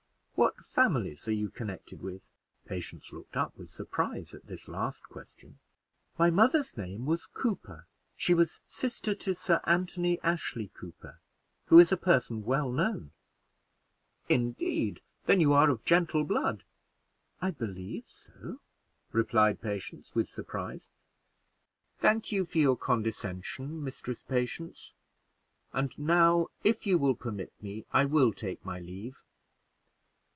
"What 0.35 0.65
families 0.65 1.27
are 1.27 1.33
you 1.33 1.51
connected 1.51 2.01
with?" 2.01 2.27
Patience 2.65 3.13
looked 3.13 3.37
up 3.37 3.55
with 3.55 3.69
surprise 3.69 4.33
at 4.33 4.47
this 4.47 4.67
last 4.67 5.03
question. 5.03 5.59
"My 6.17 6.31
mother's 6.31 6.75
name 6.75 7.05
was 7.05 7.27
Cooper; 7.27 7.85
she 8.15 8.33
was 8.33 8.59
sister 8.65 9.13
to 9.13 9.35
Sir 9.35 9.61
Anthony 9.65 10.19
Ashley 10.23 10.69
Cooper, 10.69 11.19
who 11.65 11.77
is 11.77 11.91
a 11.91 11.97
person 11.97 12.43
well 12.43 12.71
known." 12.71 13.11
"Indeed! 14.29 15.01
then 15.25 15.39
you 15.41 15.53
are 15.53 15.69
of 15.69 15.85
gentle 15.85 16.23
blood?" 16.23 16.63
"I 17.39 17.51
believe 17.51 18.07
so," 18.07 18.61
replied 19.11 19.61
Patience, 19.61 20.15
with 20.15 20.27
surprise. 20.27 20.89
"Thank 21.99 22.31
you 22.31 22.45
for 22.45 22.57
your 22.57 22.77
condescension, 22.77 23.83
Mistress 23.83 24.23
Patience; 24.23 24.95
and 25.71 25.93
now, 25.99 26.47
if 26.63 26.87
you 26.87 26.97
will 26.97 27.15
permit 27.15 27.53
me, 27.61 27.85
I 27.93 28.05
will 28.05 28.33
take 28.33 28.65
my 28.65 28.79
leave." 28.79 29.21